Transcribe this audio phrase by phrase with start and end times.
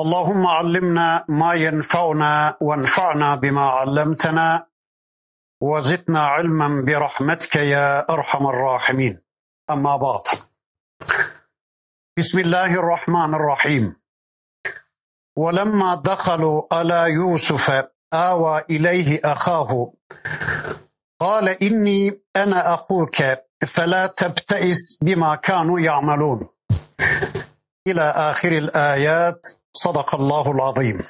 [0.00, 4.66] اللهم علمنا ما ينفعنا وانفعنا بما علمتنا
[5.62, 9.22] وزدنا علما برحمتك يا أرحم الراحمين.
[9.70, 10.22] أما بعد.
[12.18, 13.96] بسم الله الرحمن الرحيم.
[15.38, 19.92] ولما دخلوا على يوسف آوى إليه أخاه
[21.20, 23.16] قال إني أنا أخوك
[23.68, 26.48] فلا تبتئس بما كانوا يعملون.
[27.88, 31.06] إلى آخر الآيات Sadakallahul azim.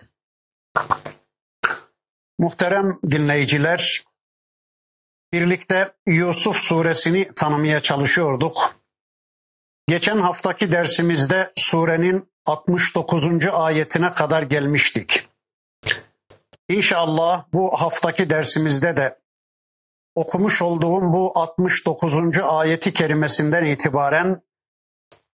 [2.38, 4.04] Muhterem dinleyiciler,
[5.32, 8.74] birlikte Yusuf suresini tanımaya çalışıyorduk.
[9.88, 13.46] Geçen haftaki dersimizde surenin 69.
[13.46, 15.28] ayetine kadar gelmiştik.
[16.68, 19.18] İnşallah bu haftaki dersimizde de
[20.14, 22.38] okumuş olduğum bu 69.
[22.38, 24.42] ayeti kerimesinden itibaren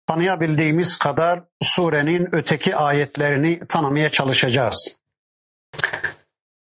[0.07, 4.97] tanıyabildiğimiz kadar surenin öteki ayetlerini tanımaya çalışacağız.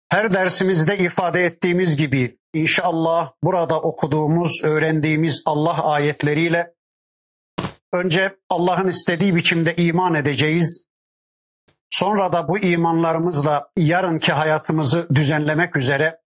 [0.09, 6.75] Her dersimizde ifade ettiğimiz gibi inşallah burada okuduğumuz, öğrendiğimiz Allah ayetleriyle
[7.93, 10.85] önce Allah'ın istediği biçimde iman edeceğiz.
[11.91, 16.21] Sonra da bu imanlarımızla yarınki hayatımızı düzenlemek üzere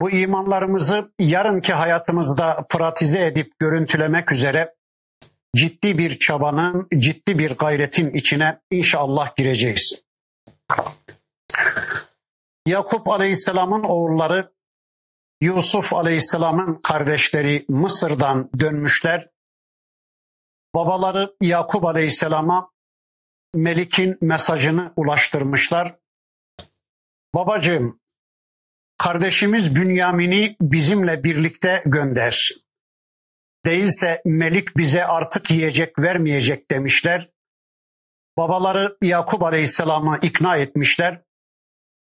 [0.00, 4.74] bu imanlarımızı yarınki hayatımızda pratize edip görüntülemek üzere
[5.56, 10.02] ciddi bir çabanın, ciddi bir gayretin içine inşallah gireceğiz.
[12.66, 14.52] Yakup Aleyhisselam'ın oğulları
[15.40, 19.28] Yusuf Aleyhisselam'ın kardeşleri Mısır'dan dönmüşler.
[20.74, 22.70] Babaları Yakup Aleyhisselam'a
[23.54, 25.98] Melik'in mesajını ulaştırmışlar.
[27.34, 28.00] Babacığım,
[28.98, 32.50] kardeşimiz Bünyamin'i bizimle birlikte gönder.
[33.66, 37.30] Değilse Melik bize artık yiyecek vermeyecek demişler.
[38.36, 41.22] Babaları Yakup Aleyhisselam'ı ikna etmişler.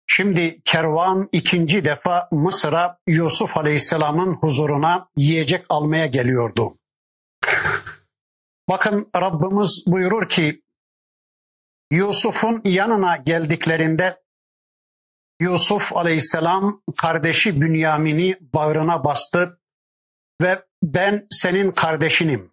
[0.08, 6.78] Şimdi kervan ikinci defa Mısır'a Yusuf Aleyhisselam'ın huzuruna yiyecek almaya geliyordu.
[8.70, 10.64] Bakın Rabbimiz buyurur ki
[11.92, 14.22] Yusuf'un yanına geldiklerinde
[15.40, 19.60] Yusuf Aleyhisselam kardeşi Bünyamin'i bağrına bastı
[20.42, 22.52] ve ben senin kardeşinim.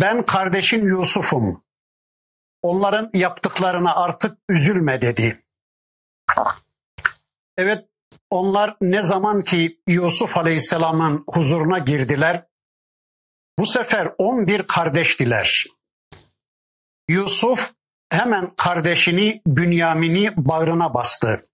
[0.00, 1.64] Ben kardeşin Yusuf'um.
[2.62, 5.44] Onların yaptıklarına artık üzülme dedi.
[7.56, 7.88] Evet
[8.30, 12.46] onlar ne zaman ki Yusuf Aleyhisselam'ın huzuruna girdiler,
[13.58, 15.64] bu sefer 11 kardeştiler.
[17.08, 17.72] Yusuf
[18.10, 21.48] hemen kardeşini Bünyamin'i bağrına bastı.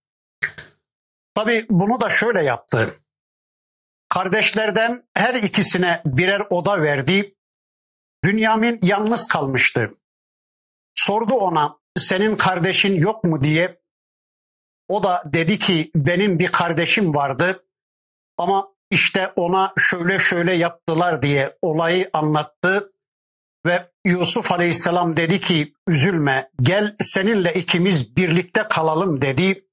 [1.35, 3.04] Tabi bunu da şöyle yaptı.
[4.15, 7.35] Kardeşlerden her ikisine birer oda verdi.
[8.25, 9.95] Bünyamin yalnız kalmıştı.
[10.95, 13.81] Sordu ona senin kardeşin yok mu diye.
[14.89, 17.67] O da dedi ki benim bir kardeşim vardı
[18.39, 22.93] ama işte ona şöyle şöyle yaptılar diye olayı anlattı
[23.67, 29.69] ve Yusuf Aleyhisselam dedi ki üzülme gel seninle ikimiz birlikte kalalım dedi.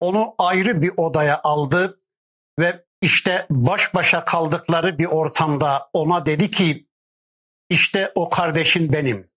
[0.00, 2.00] Onu ayrı bir odaya aldı
[2.58, 6.88] ve işte baş başa kaldıkları bir ortamda ona dedi ki
[7.68, 9.30] işte o kardeşin benim.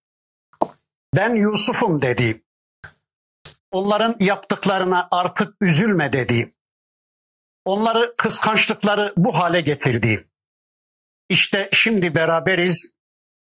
[1.16, 2.44] Ben Yusuf'um dedi.
[3.72, 6.56] Onların yaptıklarına artık üzülme dedi.
[7.66, 10.30] Onları kıskançlıkları bu hale getirdi.
[11.30, 12.96] İşte şimdi beraberiz.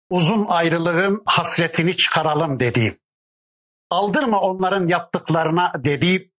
[0.09, 2.99] Uzun ayrılığın hasretini çıkaralım dedi.
[3.89, 6.31] Aldırma onların yaptıklarına dedi.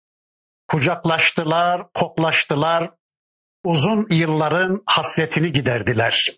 [0.68, 2.90] Kucaklaştılar, koklaştılar,
[3.63, 6.31] uzun yılların hasretini giderdiler.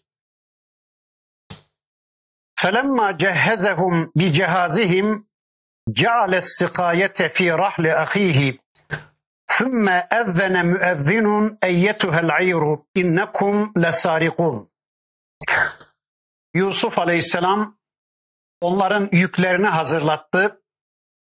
[2.61, 5.07] فَلَمَّا جَهَّزَهُمْ بِجَهَازِهِمْ
[6.01, 8.39] جَعَلَ السِّقَايَةَ فِي رَحْلِ أَخِيهِ
[9.55, 9.85] ثُمَّ
[10.19, 11.27] أَذَّنَ مُؤَذِّنٌ
[11.69, 12.63] اَيَّتُهَا الْعِيرُ
[13.01, 14.67] اِنَّكُمْ لَسَارِقُونَ
[16.53, 17.77] Yusuf Aleyhisselam
[18.61, 20.61] onların yüklerini hazırlattı.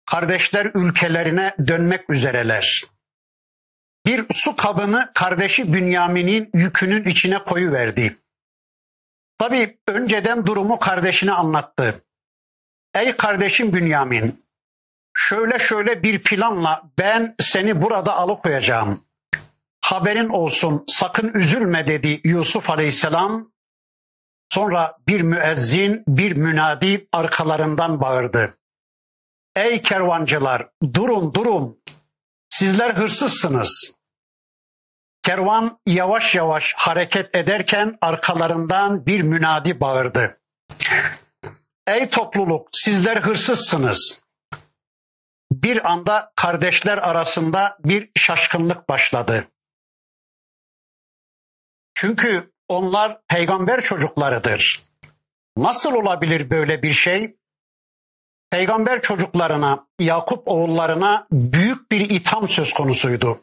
[0.06, 2.84] Kardeşler ülkelerine dönmek üzereler
[4.05, 8.17] bir su kabını kardeşi Bünyamin'in yükünün içine koyu verdi.
[9.37, 12.03] Tabi önceden durumu kardeşine anlattı.
[12.95, 14.45] Ey kardeşim Bünyamin,
[15.13, 19.01] şöyle şöyle bir planla ben seni burada alıkoyacağım.
[19.81, 23.53] Haberin olsun sakın üzülme dedi Yusuf Aleyhisselam.
[24.49, 28.57] Sonra bir müezzin, bir münadi arkalarından bağırdı.
[29.55, 31.82] Ey kervancılar durun durun
[32.53, 33.93] sizler hırsızsınız.
[35.23, 40.39] Kervan yavaş yavaş hareket ederken arkalarından bir münadi bağırdı.
[41.87, 44.21] Ey topluluk sizler hırsızsınız.
[45.51, 49.47] Bir anda kardeşler arasında bir şaşkınlık başladı.
[51.95, 54.83] Çünkü onlar peygamber çocuklarıdır.
[55.57, 57.35] Nasıl olabilir böyle bir şey?
[58.53, 63.39] Peygamber çocuklarına, Yakup oğullarına büyük bir itham söz konusuydu.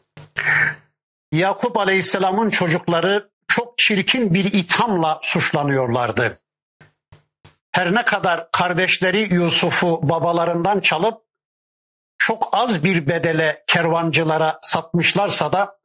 [1.31, 6.39] Yakup Aleyhisselam'ın çocukları çok çirkin bir ithamla suçlanıyorlardı.
[7.71, 11.21] Her ne kadar kardeşleri Yusuf'u babalarından çalıp
[12.17, 15.79] çok az bir bedele kervancılara satmışlarsa da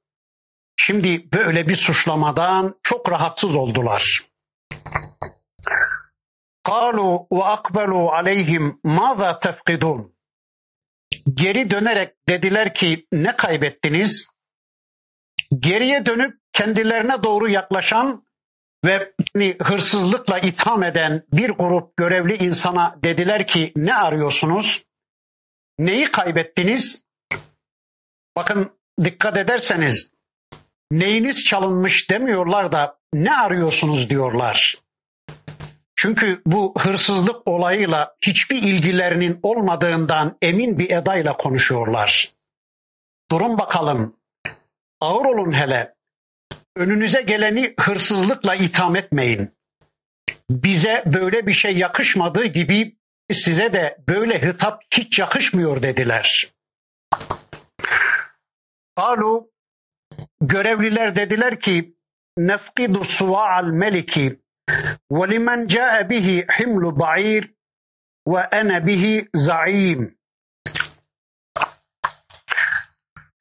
[0.76, 4.20] şimdi böyle bir suçlamadan çok rahatsız oldular.
[6.65, 10.11] قالوا وأقبلوا عليهم ماذا تفقدون
[11.33, 14.27] Geri dönerek dediler ki ne kaybettiniz?
[15.59, 18.25] Geriye dönüp kendilerine doğru yaklaşan
[18.85, 19.13] ve
[19.61, 24.83] hırsızlıkla itham eden bir grup görevli insana dediler ki ne arıyorsunuz?
[25.77, 27.05] Neyi kaybettiniz?
[28.35, 30.13] Bakın dikkat ederseniz
[30.91, 34.77] neyiniz çalınmış demiyorlar da ne arıyorsunuz diyorlar.
[35.96, 42.32] Çünkü bu hırsızlık olayıyla hiçbir ilgilerinin olmadığından emin bir edayla konuşuyorlar.
[43.30, 44.16] Durun bakalım.
[45.00, 45.94] Ağır olun hele.
[46.76, 49.50] Önünüze geleni hırsızlıkla itham etmeyin.
[50.50, 52.96] Bize böyle bir şey yakışmadığı gibi
[53.32, 56.48] size de böyle hitap hiç yakışmıyor dediler.
[58.96, 59.50] Alu
[60.40, 61.94] görevliler dediler ki
[62.38, 64.40] nefkidu suva'al meliki
[65.11, 67.43] وَلِمَنْ جَاءَ بِهِ حِمْلُ بَعِيرٍ
[68.27, 70.15] وَاَنَا بِهِ زَعِيمٌ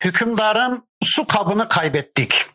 [0.05, 2.47] Hükümdarın su kabını kaybettik.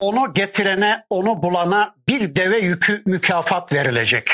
[0.00, 4.28] Onu getirene, onu bulana bir deve yükü mükafat verilecek.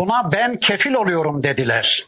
[0.00, 2.06] Buna ben kefil oluyorum dediler.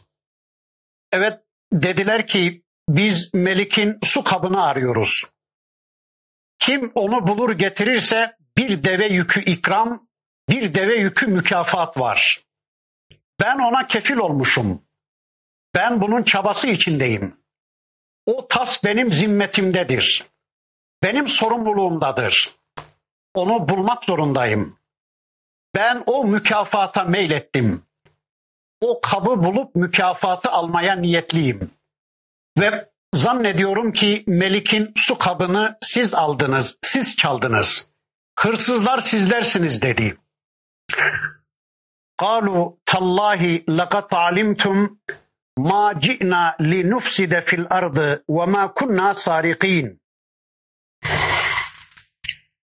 [1.11, 1.39] Evet
[1.73, 5.25] dediler ki biz Melik'in su kabını arıyoruz.
[6.58, 10.08] Kim onu bulur getirirse bir deve yükü ikram,
[10.48, 12.40] bir deve yükü mükafat var.
[13.40, 14.82] Ben ona kefil olmuşum.
[15.74, 17.36] Ben bunun çabası içindeyim.
[18.26, 20.24] O tas benim zimmetimdedir.
[21.02, 22.54] Benim sorumluluğumdadır.
[23.34, 24.78] Onu bulmak zorundayım.
[25.74, 27.82] Ben o mükafata meylettim.
[28.80, 31.70] O kabı bulup mükafatı almaya niyetliyim.
[32.58, 37.89] Ve zannediyorum ki Melik'in su kabını siz aldınız, siz çaldınız.
[38.39, 40.17] Hırsızlar sizlersiniz dedi.
[42.25, 43.43] قالوا تالله
[43.79, 44.77] لقد علمتم
[45.69, 47.97] ما جئنا لنفسد في الأرض
[48.27, 49.99] وما كنا سارقين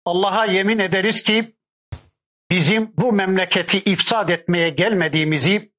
[0.04, 1.56] Allah'a yemin ederiz ki
[2.50, 5.72] bizim bu memleketi ifsad etmeye gelmediğimizi,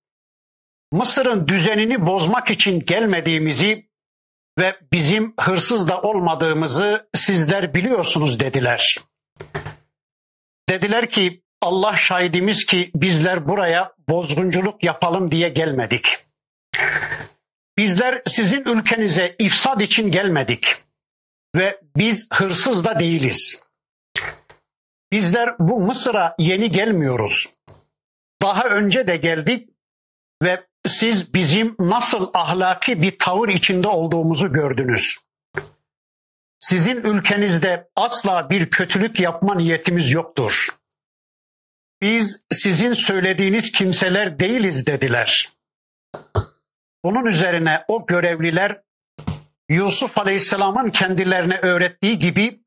[0.91, 3.89] Mısır'ın düzenini bozmak için gelmediğimizi
[4.58, 8.98] ve bizim hırsız da olmadığımızı sizler biliyorsunuz dediler.
[10.68, 16.18] Dediler ki Allah şahidimiz ki bizler buraya bozgunculuk yapalım diye gelmedik.
[17.78, 20.76] Bizler sizin ülkenize ifsad için gelmedik
[21.56, 23.62] ve biz hırsız da değiliz.
[25.12, 27.48] Bizler bu Mısır'a yeni gelmiyoruz.
[28.42, 29.68] Daha önce de geldik
[30.42, 35.18] ve siz bizim nasıl ahlaki bir tavır içinde olduğumuzu gördünüz.
[36.58, 40.68] Sizin ülkenizde asla bir kötülük yapma niyetimiz yoktur.
[42.02, 45.52] Biz sizin söylediğiniz kimseler değiliz dediler.
[47.04, 48.82] Bunun üzerine o görevliler
[49.68, 52.60] Yusuf Aleyhisselam'ın kendilerine öğrettiği gibi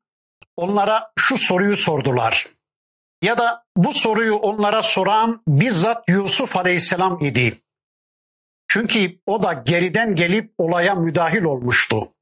[0.56, 2.46] onlara şu soruyu sordular.
[3.22, 7.60] Ya da bu soruyu onlara soran bizzat Yusuf Aleyhisselam idi.
[8.72, 12.14] Çünkü o da geriden gelip olaya müdahil olmuştu.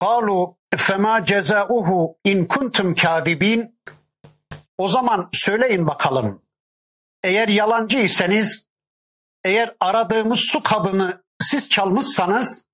[0.00, 3.80] Kalu fema cezauhu in kuntum kadibin.
[4.78, 6.42] O zaman söyleyin bakalım.
[7.22, 8.66] Eğer yalancı iseniz,
[9.44, 12.66] eğer aradığımız su kabını siz çalmışsanız,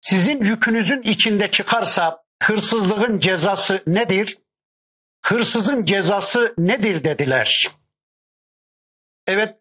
[0.00, 4.38] sizin yükünüzün içinde çıkarsa hırsızlığın cezası nedir?
[5.26, 7.68] Hırsızın cezası nedir dediler.
[9.26, 9.59] Evet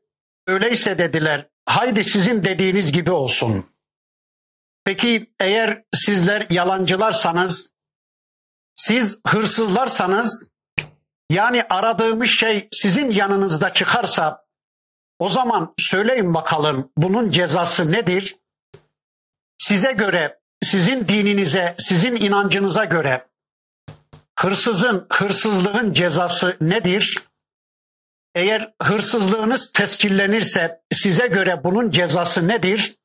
[0.49, 3.65] öyleyse dediler haydi sizin dediğiniz gibi olsun.
[4.83, 7.69] Peki eğer sizler yalancılarsanız,
[8.75, 10.47] siz hırsızlarsanız,
[11.29, 14.45] yani aradığımız şey sizin yanınızda çıkarsa,
[15.19, 18.35] o zaman söyleyin bakalım bunun cezası nedir?
[19.57, 23.27] Size göre, sizin dininize, sizin inancınıza göre
[24.39, 27.28] hırsızın, hırsızlığın cezası nedir?
[28.39, 32.95] Eğer hırsızlığınız tescillenirse size göre bunun cezası nedir?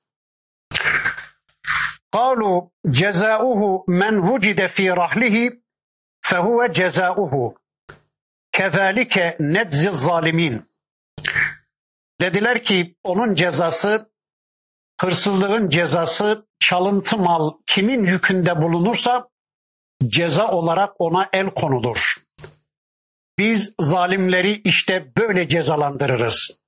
[2.13, 5.63] Kalu cezauhu men vucide fi rahlihi
[6.21, 7.55] fehuve cezauhu.
[8.53, 10.71] Kezalike nedzi zalimin.
[12.21, 14.11] Dediler ki onun cezası
[15.01, 19.29] hırsızlığın cezası çalıntı mal kimin yükünde bulunursa
[20.07, 22.24] ceza olarak ona el konulur.
[23.39, 26.61] Biz zalimleri işte böyle cezalandırırız.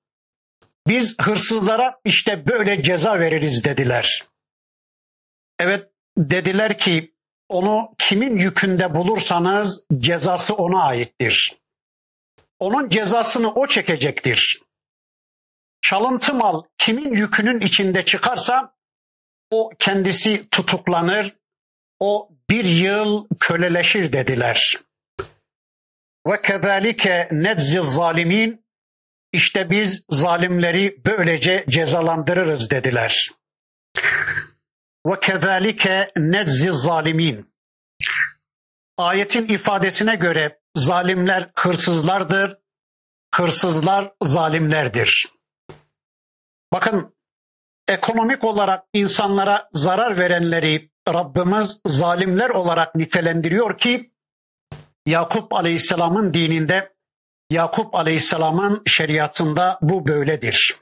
[0.87, 4.25] Biz hırsızlara işte böyle ceza veririz dediler.
[5.59, 7.15] Evet dediler ki
[7.49, 11.57] onu kimin yükünde bulursanız cezası ona aittir.
[12.59, 14.63] Onun cezasını o çekecektir.
[15.81, 18.77] Çalıntı mal kimin yükünün içinde çıkarsa
[19.51, 21.37] o kendisi tutuklanır,
[22.01, 24.77] o bir yıl köleleşir dediler.
[26.27, 28.67] Ve kezalike nezzi zalimin
[29.33, 33.31] işte biz zalimleri böylece cezalandırırız dediler.
[35.07, 37.55] Ve kezalike nezzi zalimin.
[38.99, 42.59] Ayetin ifadesine göre zalimler hırsızlardır,
[43.35, 45.29] hırsızlar zalimlerdir.
[46.73, 47.17] Bakın
[47.89, 54.16] ekonomik olarak insanlara zarar verenleri Rabbimiz zalimler olarak nitelendiriyor ki
[55.07, 56.93] Yakup Aleyhisselam'ın dininde,
[57.51, 60.77] Yakup Aleyhisselam'ın şeriatında bu böyledir.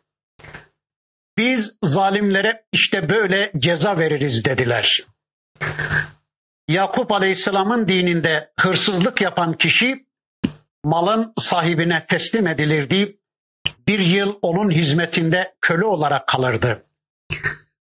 [1.38, 5.02] Biz zalimlere işte böyle ceza veririz dediler.
[6.68, 10.06] Yakup Aleyhisselam'ın dininde hırsızlık yapan kişi
[10.84, 13.18] malın sahibine teslim edilirdi.
[13.88, 16.84] Bir yıl onun hizmetinde köle olarak kalırdı.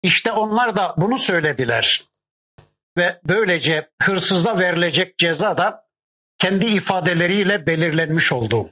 [0.04, 2.04] İşte onlar da bunu söylediler.
[2.98, 5.85] Ve böylece hırsıza verilecek ceza da
[6.38, 8.71] kendi ifadeleriyle belirlenmiş oldu.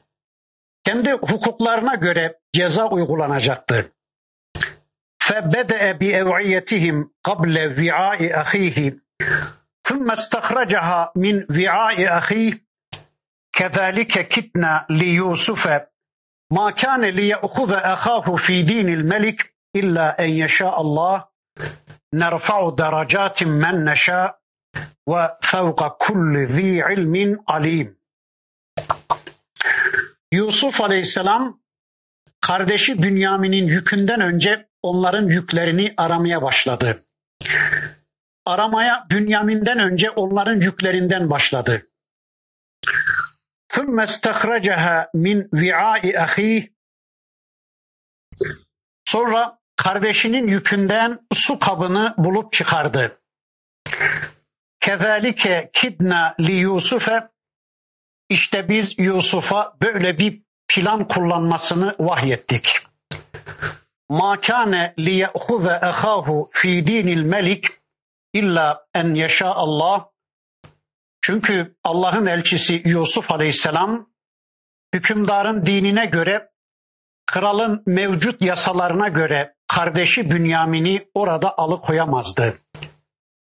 [0.85, 3.92] Kendi hukuklarına göre ceza uygulanacaktı.
[5.28, 8.97] فبدأ بأوعيتهم قبل وعاء أخيه
[9.85, 12.52] ثم استخرجها من وعاء أخيه
[13.52, 15.87] كذلك كدنا ليوسف
[16.52, 21.25] ما كان ليأخذ أخاه في دين الملك إلا أن يشاء الله
[22.14, 24.40] نرفع درجات من نشاء
[25.06, 27.99] وفوق كل ذي علم عليم
[30.32, 31.61] Yusuf Aleyhisselam
[32.40, 37.04] kardeşi Bünyamin'in yükünden önce onların yüklerini aramaya başladı.
[38.47, 41.82] Aramaya Bünyamin'den önce onların yüklerinden başladı.
[43.73, 46.73] ثُمَّ اسْتَخْرَجَهَا مِنْ وِعَاءِ أَخِيهِ
[49.04, 53.18] Sonra kardeşinin yükünden su kabını bulup çıkardı.
[54.83, 57.29] Kezalike kidna li Yusuf'e
[58.29, 62.79] işte biz Yusuf'a böyle bir plan kullanmasını vahyettik.
[64.09, 67.65] Ma kana li ya'khudha ahahu fi dinil melik
[68.33, 70.11] illa en yasha Allah.
[71.21, 74.09] Çünkü Allah'ın elçisi Yusuf Aleyhisselam
[74.93, 76.51] hükümdarın dinine göre
[77.25, 82.57] kralın mevcut yasalarına göre kardeşi Bünyamin'i orada alıkoyamazdı.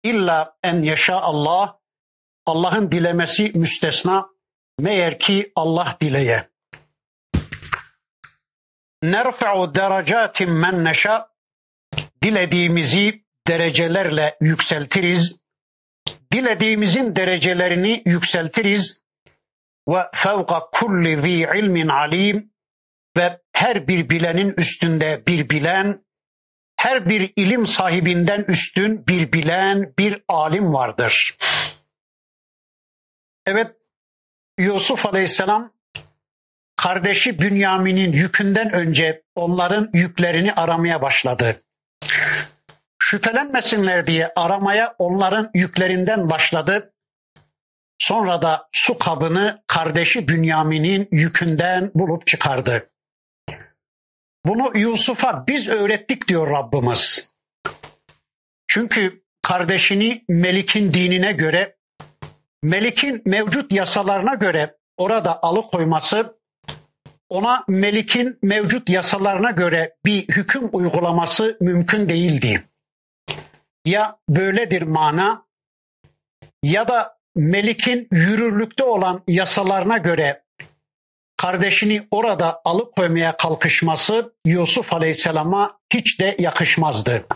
[0.02, 1.80] İlla en yaşa Allah,
[2.46, 4.28] Allah'ın dilemesi müstesna,
[4.78, 6.48] meğer ki Allah dileye.
[9.02, 11.28] Nerfa'u derecatin men neşa,
[12.22, 15.36] dilediğimizi derecelerle yükseltiriz.
[16.32, 19.02] Dilediğimizin derecelerini yükseltiriz.
[19.88, 22.52] Ve fevka kulli zi ilmin alim
[23.16, 26.04] ve her bir bilenin üstünde bir bilen,
[26.76, 31.36] her bir ilim sahibinden üstün bir bilen, bir alim vardır.
[33.46, 33.76] Evet,
[34.58, 35.72] Yusuf Aleyhisselam
[36.76, 41.62] kardeşi Bünyamin'in yükünden önce onların yüklerini aramaya başladı.
[42.98, 46.94] Şüphelenmesinler diye aramaya onların yüklerinden başladı.
[47.98, 52.90] Sonra da su kabını kardeşi Bünyamin'in yükünden bulup çıkardı.
[54.46, 57.32] Bunu Yusuf'a biz öğrettik diyor Rabbimiz.
[58.66, 61.76] Çünkü kardeşini Melik'in dinine göre,
[62.62, 66.42] Melik'in mevcut yasalarına göre orada alıkoyması
[67.32, 72.62] ona Melik'in mevcut yasalarına göre bir hüküm uygulaması mümkün değildi.
[73.84, 75.46] Ya böyledir mana
[76.62, 80.41] ya da Melik'in yürürlükte olan yasalarına göre
[81.42, 87.26] kardeşini orada alıkoymaya kalkışması Yusuf Aleyhisselam'a hiç de yakışmazdı.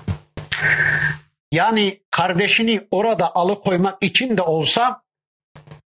[1.53, 5.03] Yani kardeşini orada alıkoymak için de olsa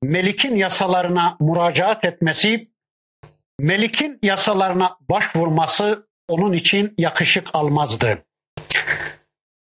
[0.03, 2.71] Melik'in yasalarına müracaat etmesi,
[3.59, 8.25] Melik'in yasalarına başvurması onun için yakışık almazdı.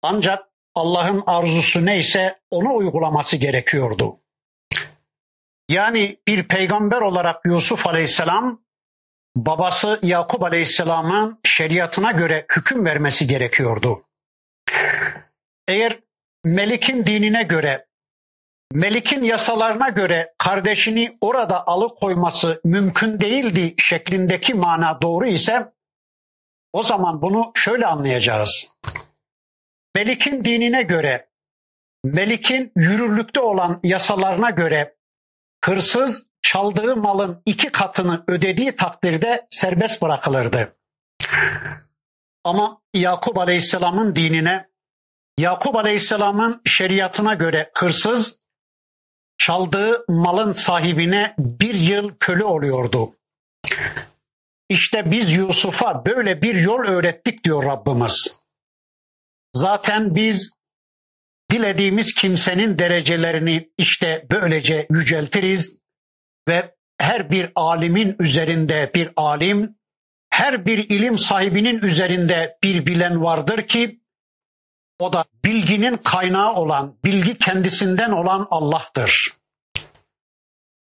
[0.02, 4.20] Ancak Allah'ın arzusu neyse onu uygulaması gerekiyordu.
[5.68, 8.62] Yani bir peygamber olarak Yusuf Aleyhisselam
[9.36, 14.06] babası Yakup Aleyhisselam'ın şeriatına göre hüküm vermesi gerekiyordu.
[15.68, 15.98] Eğer
[16.44, 17.86] Melik'in dinine göre,
[18.72, 25.72] Melik'in yasalarına göre kardeşini orada alıkoyması mümkün değildi şeklindeki mana doğru ise
[26.72, 28.72] o zaman bunu şöyle anlayacağız.
[29.94, 31.28] Melik'in dinine göre,
[32.04, 34.97] Melik'in yürürlükte olan yasalarına göre
[35.68, 40.76] hırsız çaldığı malın iki katını ödediği takdirde serbest bırakılırdı.
[42.44, 44.68] Ama Yakup Aleyhisselam'ın dinine,
[45.38, 48.38] Yakup Aleyhisselam'ın şeriatına göre hırsız
[49.38, 53.16] çaldığı malın sahibine bir yıl köle oluyordu.
[54.68, 58.40] İşte biz Yusuf'a böyle bir yol öğrettik diyor Rabbimiz.
[59.54, 60.57] Zaten biz
[61.50, 65.76] dilediğimiz kimsenin derecelerini işte böylece yüceltiriz
[66.48, 69.78] ve her bir alimin üzerinde bir alim,
[70.30, 74.00] her bir ilim sahibinin üzerinde bir bilen vardır ki
[74.98, 79.32] o da bilginin kaynağı olan, bilgi kendisinden olan Allah'tır.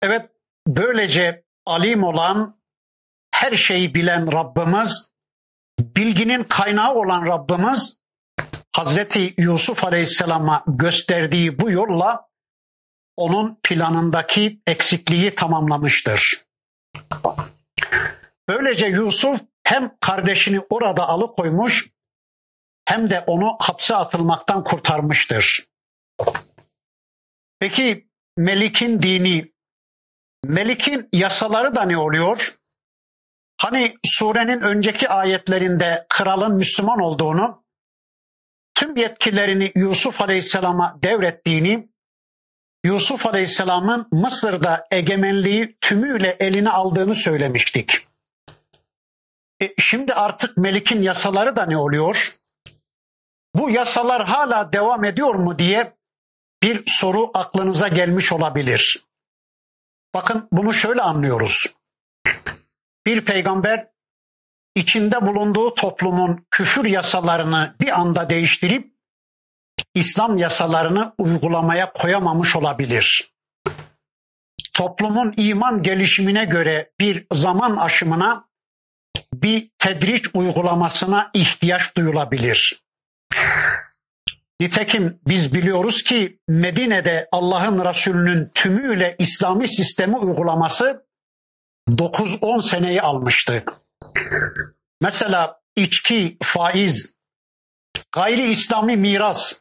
[0.03, 0.31] Evet,
[0.67, 2.61] böylece alim olan,
[3.35, 5.11] her şeyi bilen Rabbimiz,
[5.79, 8.04] bilginin kaynağı olan Rabbimiz
[8.75, 12.29] Hazreti Yusuf Aleyhisselam'a gösterdiği bu yolla
[13.17, 16.45] onun planındaki eksikliği tamamlamıştır.
[18.49, 21.89] Böylece Yusuf hem kardeşini orada alıkoymuş
[22.85, 25.67] hem de onu hapse atılmaktan kurtarmıştır.
[27.59, 29.53] Peki Melik'in dini,
[30.45, 32.55] Melik'in yasaları da ne oluyor?
[33.61, 37.64] Hani surenin önceki ayetlerinde kralın Müslüman olduğunu,
[38.85, 41.89] tüm yetkilerini Yusuf Aleyhisselam'a devrettiğini,
[42.85, 48.09] Yusuf Aleyhisselam'ın Mısır'da egemenliği tümüyle eline aldığını söylemiştik.
[49.63, 52.37] E, şimdi artık Melik'in yasaları da ne oluyor?
[53.55, 55.97] Bu yasalar hala devam ediyor mu diye
[56.63, 59.05] bir soru aklınıza gelmiş olabilir.
[60.15, 61.75] Bakın bunu şöyle anlıyoruz.
[63.07, 63.94] Bir peygamber
[64.75, 68.95] içinde bulunduğu toplumun küfür yasalarını bir anda değiştirip
[69.95, 73.35] İslam yasalarını uygulamaya koyamamış olabilir.
[74.75, 78.49] Toplumun iman gelişimine göre bir zaman aşımına,
[79.35, 82.85] bir tedriç uygulamasına ihtiyaç duyulabilir.
[84.61, 91.07] Nitekim biz biliyoruz ki Medine'de Allah'ın Resulü'nün tümüyle İslami sistemi uygulaması
[91.89, 93.65] 9-10 seneyi almıştı.
[95.01, 97.13] Mesela içki, faiz,
[98.13, 99.61] gayri İslami miras,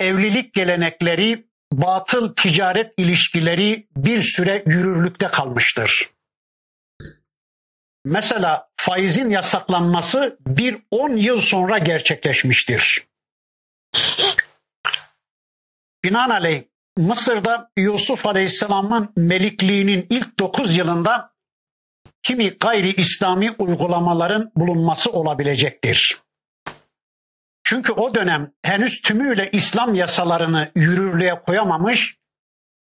[0.00, 6.10] evlilik gelenekleri, batıl ticaret ilişkileri bir süre yürürlükte kalmıştır.
[8.04, 13.06] Mesela faizin yasaklanması bir on yıl sonra gerçekleşmiştir.
[16.04, 16.62] Binaenaleyh
[16.96, 21.35] Mısır'da Yusuf Aleyhisselam'ın melikliğinin ilk dokuz yılında
[22.26, 26.22] kimi gayri İslami uygulamaların bulunması olabilecektir.
[27.64, 32.18] Çünkü o dönem henüz tümüyle İslam yasalarını yürürlüğe koyamamış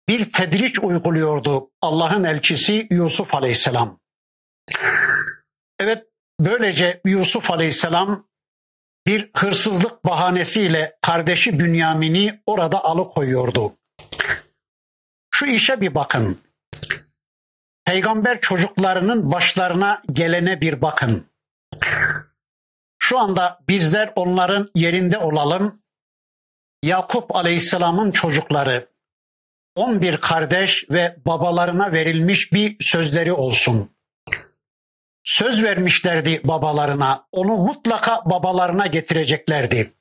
[0.09, 4.01] bir tedriç uyguluyordu Allah'ın elçisi Yusuf Aleyhisselam.
[5.79, 6.05] Evet
[6.41, 8.29] böylece Yusuf Aleyhisselam
[9.07, 13.73] bir hırsızlık bahanesiyle kardeşi Bünyamin'i orada alıkoyuyordu.
[15.31, 16.41] Şu işe bir bakın.
[17.85, 21.27] Peygamber çocuklarının başlarına gelene bir bakın.
[22.99, 25.83] Şu anda bizler onların yerinde olalım.
[26.83, 28.89] Yakup Aleyhisselam'ın çocukları
[29.75, 33.91] 11 kardeş ve babalarına verilmiş bir sözleri olsun.
[35.25, 39.93] Söz vermişlerdi babalarına, onu mutlaka babalarına getireceklerdi.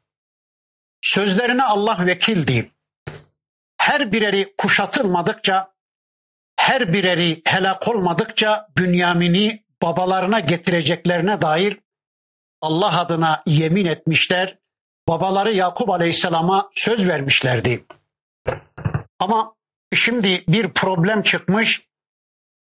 [1.01, 2.71] Sözlerine Allah vekildi.
[3.77, 5.72] Her bireri kuşatılmadıkça,
[6.63, 11.79] her bireri helak olmadıkça Bünyamin'i babalarına getireceklerine dair
[12.61, 14.57] Allah adına yemin etmişler.
[15.07, 17.85] Babaları Yakup Aleyhisselam'a söz vermişlerdi.
[19.19, 19.55] Ama
[19.93, 21.87] şimdi bir problem çıkmış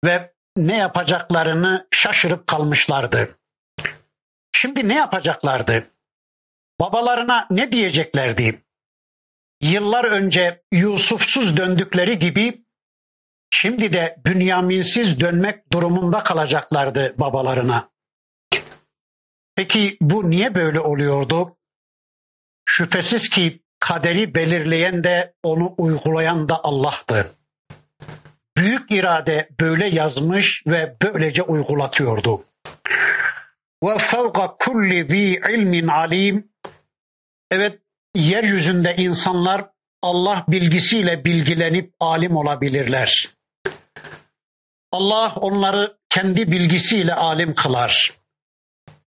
[0.06, 3.40] ve ne yapacaklarını şaşırıp kalmışlardı.
[4.56, 5.88] Şimdi ne yapacaklardı?
[6.80, 8.62] Babalarına ne diyeceklerdi?
[9.62, 12.66] Yıllar önce Yusufsuz döndükleri gibi
[13.52, 17.90] şimdi de Bünyaminsiz dönmek durumunda kalacaklardı babalarına.
[19.56, 21.58] Peki bu niye böyle oluyordu?
[22.66, 27.32] Şüphesiz ki kaderi belirleyen de onu uygulayan da Allah'tı.
[28.58, 32.46] Büyük irade böyle yazmış ve böylece uygulatıyordu.
[33.84, 36.52] Ve fevka kulli zi ilmin alim.
[37.52, 37.80] Evet
[38.16, 39.70] yeryüzünde insanlar
[40.02, 43.30] Allah bilgisiyle bilgilenip alim olabilirler.
[44.91, 48.13] Allah onları kendi bilgisiyle alim kılar.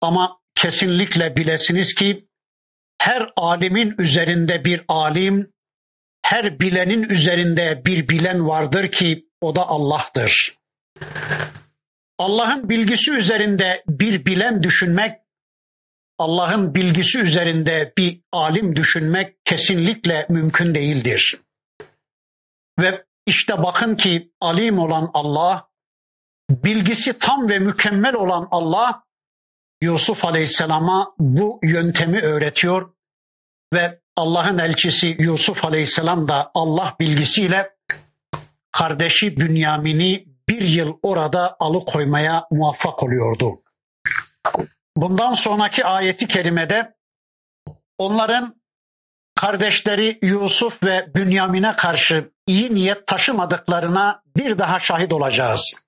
[0.01, 2.29] Ama kesinlikle bilesiniz ki
[2.99, 5.53] her alimin üzerinde bir alim,
[6.23, 10.57] her bilenin üzerinde bir bilen vardır ki o da Allah'tır.
[12.19, 15.21] Allah'ın bilgisi üzerinde bir bilen düşünmek,
[16.19, 21.41] Allah'ın bilgisi üzerinde bir alim düşünmek kesinlikle mümkün değildir.
[22.79, 25.66] Ve işte bakın ki alim olan Allah,
[26.51, 29.03] bilgisi tam ve mükemmel olan Allah,
[29.81, 32.95] Yusuf Aleyhisselam'a bu yöntemi öğretiyor
[33.73, 37.77] ve Allah'ın elçisi Yusuf Aleyhisselam da Allah bilgisiyle
[38.73, 43.63] kardeşi Bünyamin'i bir yıl orada alıkoymaya muvaffak oluyordu.
[44.97, 46.97] Bundan sonraki ayeti kerimede
[47.99, 48.61] onların
[49.35, 55.86] kardeşleri Yusuf ve Bünyamin'e karşı iyi niyet taşımadıklarına bir daha şahit olacağız.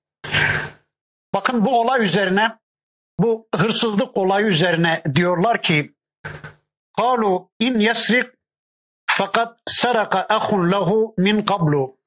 [1.33, 2.59] Bakın bu olay üzerine,
[3.19, 5.95] bu hırsızlık olayı üzerine diyorlar ki
[6.97, 8.29] Kalu in yasrik
[9.07, 11.97] fakat saraka ahun lahu min qablu.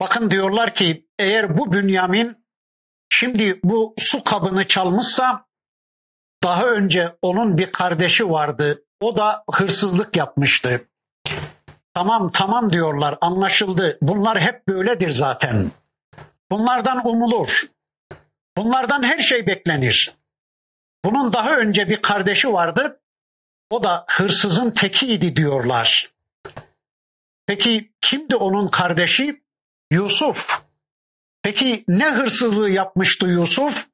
[0.00, 2.46] Bakın diyorlar ki eğer bu Bünyamin
[3.08, 5.46] şimdi bu su kabını çalmışsa
[6.42, 8.84] daha önce onun bir kardeşi vardı.
[9.00, 10.88] O da hırsızlık yapmıştı.
[11.94, 13.98] Tamam tamam diyorlar anlaşıldı.
[14.02, 15.70] Bunlar hep böyledir zaten.
[16.54, 17.62] Bunlardan umulur.
[18.56, 20.14] Bunlardan her şey beklenir.
[21.04, 23.00] Bunun daha önce bir kardeşi vardı.
[23.70, 26.10] O da hırsızın tekiydi diyorlar.
[27.46, 29.42] Peki kimdi onun kardeşi?
[29.90, 30.62] Yusuf.
[31.42, 33.86] Peki ne hırsızlığı yapmıştı Yusuf?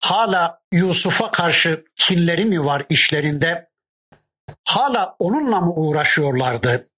[0.00, 3.70] Hala Yusuf'a karşı kinleri mi var işlerinde?
[4.64, 6.90] Hala onunla mı uğraşıyorlardı?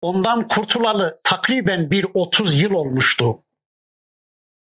[0.00, 3.41] Ondan kurtulalı takriben bir 30 yıl olmuştu.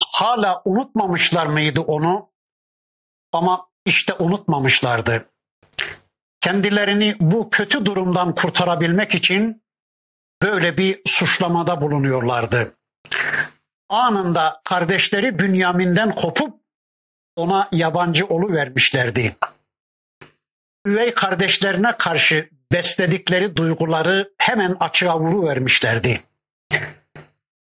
[0.04, 2.30] Hala unutmamışlar mıydı onu?
[3.32, 5.26] Ama işte unutmamışlardı.
[6.40, 9.62] Kendilerini bu kötü durumdan kurtarabilmek için
[10.42, 12.74] böyle bir suçlamada bulunuyorlardı.
[13.88, 16.60] Anında kardeşleri Bünyamin'den kopup
[17.36, 19.36] ona yabancı olu vermişlerdi.
[20.86, 26.20] Üvey kardeşlerine karşı besledikleri duyguları hemen açığa vuru vermişlerdi.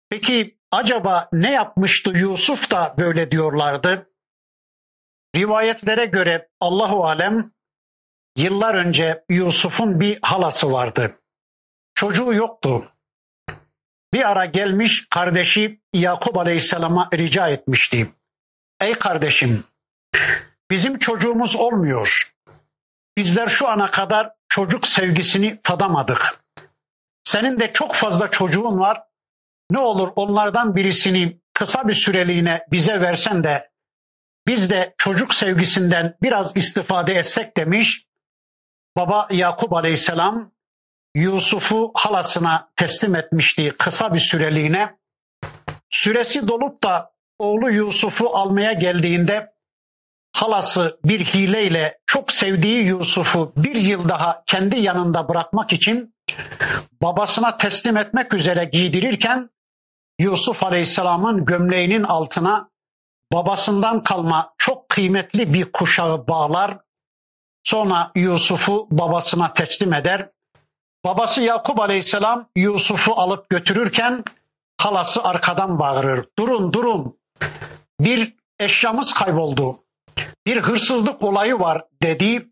[0.10, 4.10] Peki acaba ne yapmıştı Yusuf da böyle diyorlardı?
[5.36, 7.52] Rivayetlere göre Allahu alem
[8.38, 11.16] yıllar önce Yusuf'un bir halası vardı.
[11.96, 12.92] Çocuğu yoktu.
[14.14, 18.12] Bir ara gelmiş kardeşi Yakup Aleyhisselam'a rica etmişti.
[18.82, 19.64] Ey kardeşim
[20.72, 22.34] bizim çocuğumuz olmuyor.
[23.18, 26.44] Bizler şu ana kadar çocuk sevgisini tadamadık.
[27.24, 29.04] Senin de çok fazla çocuğun var.
[29.72, 33.72] Ne olur onlardan birisini kısa bir süreliğine bize versen de
[34.48, 38.08] biz de çocuk sevgisinden biraz istifade etsek demiş.
[38.98, 40.52] Baba Yakup Aleyhisselam
[41.16, 44.98] Yusuf'u halasına teslim etmişti kısa bir süreliğine.
[45.90, 49.54] Süresi dolup da oğlu Yusuf'u almaya geldiğinde
[50.34, 56.16] halası bir hileyle çok sevdiği Yusuf'u bir yıl daha kendi yanında bırakmak için
[57.02, 59.50] babasına teslim etmek üzere giydirirken
[60.22, 62.70] Yusuf Aleyhisselam'ın gömleğinin altına
[63.34, 66.78] babasından kalma çok kıymetli bir kuşağı bağlar.
[67.64, 70.30] Sonra Yusuf'u babasına teslim eder.
[71.06, 74.24] Babası Yakup Aleyhisselam Yusuf'u alıp götürürken
[74.78, 76.28] halası arkadan bağırır.
[76.40, 77.20] Durun durun
[78.00, 79.76] bir eşyamız kayboldu.
[80.46, 82.50] Bir hırsızlık olayı var dedi.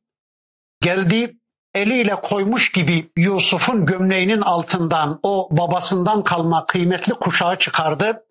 [0.82, 1.39] Geldi
[1.76, 8.26] eliyle koymuş gibi Yusuf'un gömleğinin altından o babasından kalma kıymetli kuşağı çıkardı.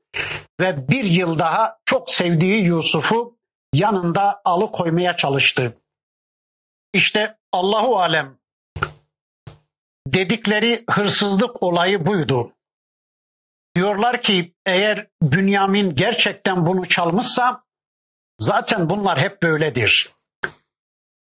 [0.60, 3.38] ve bir yıl daha çok sevdiği Yusuf'u
[3.74, 5.76] yanında alıkoymaya çalıştı.
[6.92, 8.38] İşte Allahu alem
[10.06, 12.52] dedikleri hırsızlık olayı buydu.
[13.76, 17.64] Diyorlar ki eğer Bünyamin gerçekten bunu çalmışsa
[18.38, 20.17] zaten bunlar hep böyledir.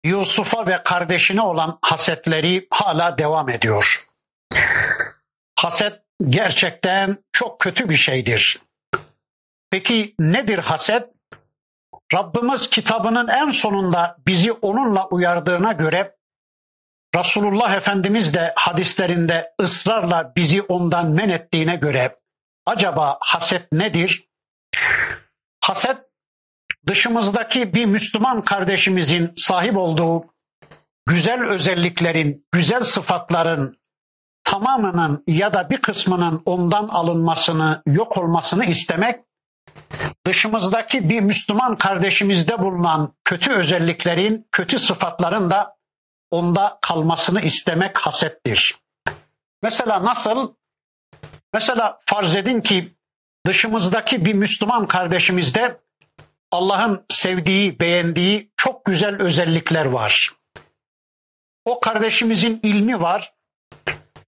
[0.06, 4.08] Yusuf'a ve kardeşine olan hasetleri hala devam ediyor.
[5.56, 8.60] Haset gerçekten çok kötü bir şeydir.
[9.70, 11.10] Peki nedir haset?
[12.14, 16.16] Rabbimiz kitabının en sonunda bizi onunla uyardığına göre
[17.16, 22.20] Resulullah Efendimiz de hadislerinde ısrarla bizi ondan men ettiğine göre
[22.66, 24.30] acaba haset nedir?
[25.62, 25.98] Haset
[26.88, 30.26] dışımızdaki bir Müslüman kardeşimizin sahip olduğu
[31.06, 33.78] güzel özelliklerin, güzel sıfatların
[34.44, 39.26] tamamının ya da bir kısmının ondan alınmasını, yok olmasını istemek,
[40.26, 45.76] dışımızdaki bir Müslüman kardeşimizde bulunan kötü özelliklerin, kötü sıfatların da
[46.32, 48.76] onda kalmasını istemek hasettir.
[49.64, 50.54] Mesela nasıl?
[51.54, 52.96] Mesela farz edin ki
[53.46, 55.85] dışımızdaki bir Müslüman kardeşimizde
[56.56, 60.32] Allah'ın sevdiği, beğendiği çok güzel özellikler var.
[61.66, 63.34] O kardeşimizin ilmi var.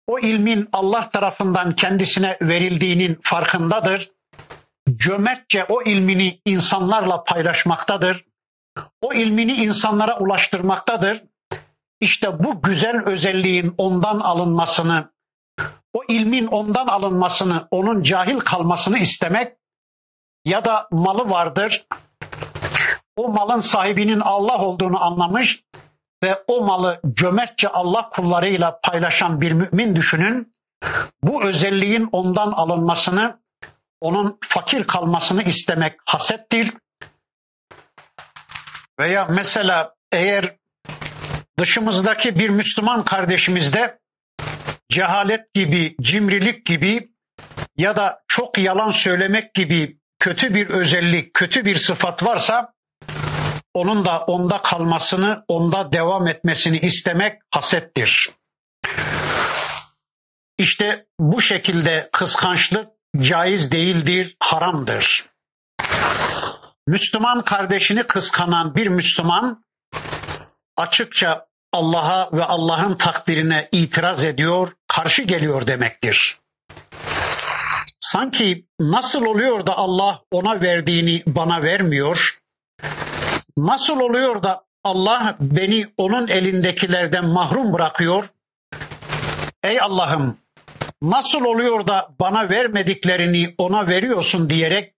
[0.07, 4.11] O ilmin Allah tarafından kendisine verildiğinin farkındadır.
[4.95, 8.25] Cömertçe o ilmini insanlarla paylaşmaktadır.
[9.01, 11.23] O ilmini insanlara ulaştırmaktadır.
[11.99, 15.11] İşte bu güzel özelliğin ondan alınmasını,
[15.93, 19.57] o ilmin ondan alınmasını, onun cahil kalmasını istemek
[20.45, 21.87] ya da malı vardır,
[23.17, 25.63] o malın sahibinin Allah olduğunu anlamış
[26.23, 30.53] ve o malı cömertçe Allah kullarıyla paylaşan bir mümin düşünün.
[31.23, 33.39] Bu özelliğin ondan alınmasını,
[34.01, 36.73] onun fakir kalmasını istemek hasettir.
[38.99, 40.56] Veya mesela eğer
[41.60, 43.99] dışımızdaki bir Müslüman kardeşimizde
[44.89, 47.10] cehalet gibi, cimrilik gibi
[47.77, 52.73] ya da çok yalan söylemek gibi kötü bir özellik, kötü bir sıfat varsa
[53.77, 58.29] onun da onda kalmasını, onda devam etmesini istemek hasettir.
[60.57, 62.87] İşte bu şekilde kıskançlık
[63.21, 65.25] caiz değildir, haramdır.
[66.87, 69.63] Müslüman kardeşini kıskanan bir Müslüman
[70.77, 76.37] açıkça Allah'a ve Allah'ın takdirine itiraz ediyor, karşı geliyor demektir.
[77.99, 82.39] Sanki nasıl oluyor da Allah ona verdiğini bana vermiyor?
[83.57, 88.29] Nasıl oluyor da Allah beni onun elindekilerden mahrum bırakıyor?
[89.63, 90.37] Ey Allah'ım
[91.01, 94.93] nasıl oluyor da bana vermediklerini ona veriyorsun diyerek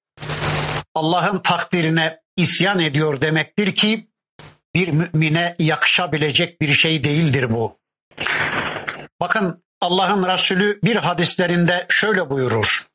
[0.96, 4.10] Allah'ın takdirine isyan ediyor demektir ki
[4.76, 7.80] bir mümine yakışabilecek bir şey değildir bu.
[9.20, 12.88] Bakın Allah'ın Resulü bir hadislerinde şöyle buyurur.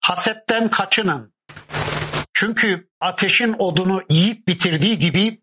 [0.00, 1.35] Hasetten kaçının.
[2.38, 5.42] Çünkü ateşin odunu yiyip bitirdiği gibi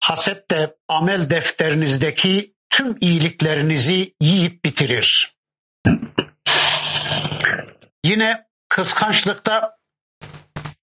[0.00, 5.36] haset de amel defterinizdeki tüm iyiliklerinizi yiyip bitirir.
[8.04, 9.78] Yine kıskançlıkta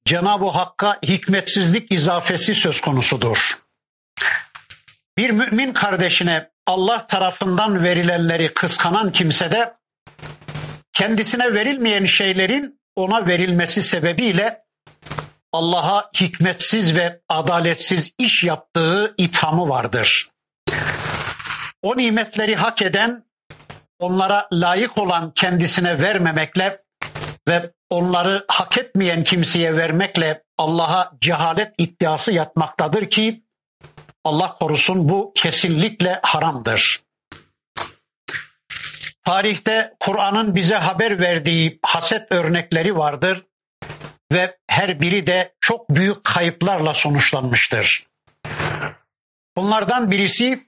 [0.06, 3.58] Cenab-ı Hakk'a hikmetsizlik izafesi söz konusudur.
[5.18, 9.74] Bir mümin kardeşine Allah tarafından verilenleri kıskanan kimse de
[10.94, 14.63] kendisine verilmeyen şeylerin ona verilmesi sebebiyle
[15.54, 20.30] Allah'a hikmetsiz ve adaletsiz iş yaptığı ithamı vardır.
[21.82, 23.26] O nimetleri hak eden,
[24.00, 26.84] onlara layık olan kendisine vermemekle
[27.48, 33.44] ve onları hak etmeyen kimseye vermekle Allah'a cehalet iddiası yatmaktadır ki
[34.24, 37.00] Allah korusun bu kesinlikle haramdır.
[39.26, 43.46] Tarihte Kur'an'ın bize haber verdiği haset örnekleri vardır
[44.34, 48.08] ve her biri de çok büyük kayıplarla sonuçlanmıştır.
[49.58, 50.68] Bunlardan birisi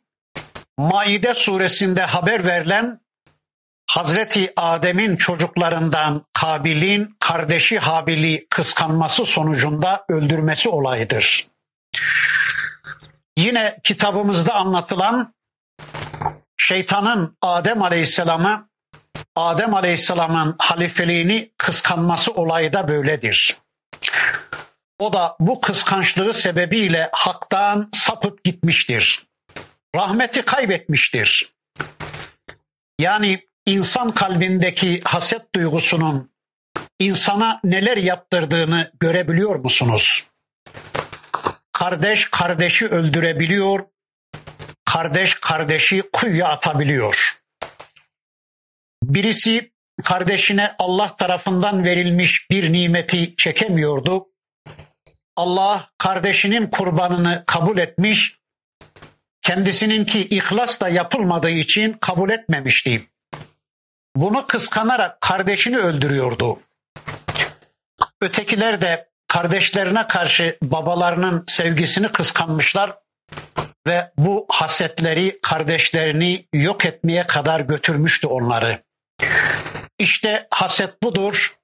[0.78, 3.00] Maide suresinde haber verilen
[3.88, 11.48] Hazreti Adem'in çocuklarından Kabil'in kardeşi Habil'i kıskanması sonucunda öldürmesi olayıdır.
[13.38, 15.34] Yine kitabımızda anlatılan
[16.58, 18.70] şeytanın Adem Aleyhisselam'ı
[19.36, 23.58] Adem Aleyhisselam'ın halifeliğini kıskanması olayı da böyledir.
[25.00, 29.26] O da bu kıskançlığı sebebiyle haktan sapıp gitmiştir.
[29.96, 31.54] Rahmeti kaybetmiştir.
[33.00, 36.32] Yani insan kalbindeki haset duygusunun
[37.00, 40.24] insana neler yaptırdığını görebiliyor musunuz?
[41.72, 43.86] Kardeş kardeşi öldürebiliyor,
[44.86, 47.45] kardeş kardeşi kuyuya atabiliyor.
[49.10, 49.72] Birisi
[50.04, 54.28] kardeşine Allah tarafından verilmiş bir nimeti çekemiyordu.
[55.36, 58.40] Allah kardeşinin kurbanını kabul etmiş,
[59.42, 63.06] kendisininki ihlasla yapılmadığı için kabul etmemişti.
[64.16, 66.60] Bunu kıskanarak kardeşini öldürüyordu.
[68.22, 72.98] Ötekiler de kardeşlerine karşı babalarının sevgisini kıskanmışlar
[73.88, 78.86] ve bu hasetleri kardeşlerini yok etmeye kadar götürmüştü onları.
[80.00, 81.56] İşte haset budur.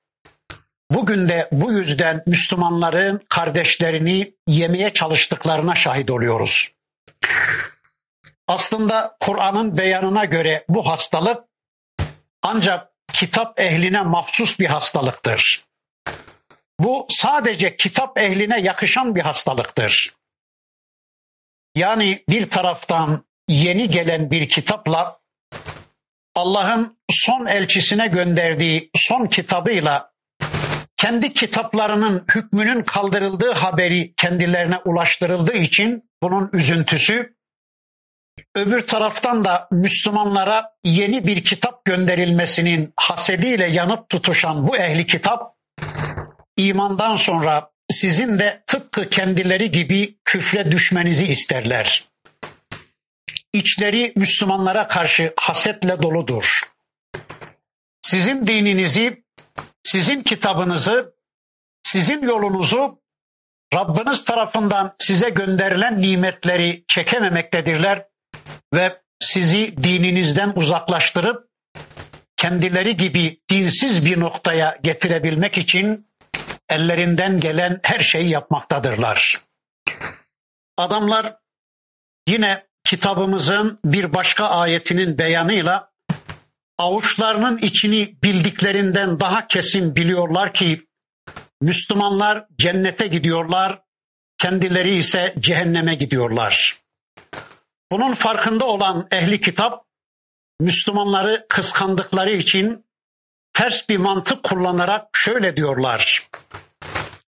[0.91, 6.71] Bugün de bu yüzden Müslümanların kardeşlerini yemeye çalıştıklarına şahit oluyoruz.
[8.47, 11.43] Aslında Kur'an'ın beyanına göre bu hastalık
[12.43, 15.65] ancak kitap ehline mahsus bir hastalıktır.
[16.79, 20.13] Bu sadece kitap ehline yakışan bir hastalıktır.
[21.75, 25.20] Yani bir taraftan yeni gelen bir kitapla
[26.35, 30.11] Allah'ın son elçisine gönderdiği son kitabıyla
[30.97, 37.35] kendi kitaplarının hükmünün kaldırıldığı haberi kendilerine ulaştırıldığı için bunun üzüntüsü
[38.55, 45.43] öbür taraftan da Müslümanlara yeni bir kitap gönderilmesinin hasediyle yanıp tutuşan bu ehli kitap
[46.57, 52.03] imandan sonra sizin de tıpkı kendileri gibi küfre düşmenizi isterler.
[53.53, 56.61] İçleri Müslümanlara karşı hasetle doludur.
[58.01, 59.23] Sizin dininizi,
[59.83, 61.15] sizin kitabınızı,
[61.83, 63.01] sizin yolunuzu
[63.73, 68.07] Rabbiniz tarafından size gönderilen nimetleri çekememektedirler
[68.73, 71.49] ve sizi dininizden uzaklaştırıp
[72.37, 76.07] kendileri gibi dinsiz bir noktaya getirebilmek için
[76.69, 79.41] ellerinden gelen her şeyi yapmaktadırlar.
[80.77, 81.37] Adamlar
[82.27, 85.91] yine kitabımızın bir başka ayetinin beyanıyla
[86.77, 90.87] avuçlarının içini bildiklerinden daha kesin biliyorlar ki
[91.61, 93.81] Müslümanlar cennete gidiyorlar,
[94.37, 96.77] kendileri ise cehenneme gidiyorlar.
[97.91, 99.85] Bunun farkında olan ehli kitap
[100.59, 102.85] Müslümanları kıskandıkları için
[103.53, 106.29] ters bir mantık kullanarak şöyle diyorlar.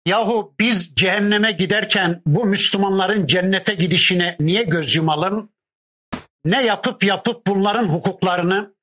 [0.07, 5.52] Yahu biz cehenneme giderken bu Müslümanların cennete gidişine niye göz yumalım?
[6.45, 8.75] Ne yapıp yapıp bunların hukuklarını,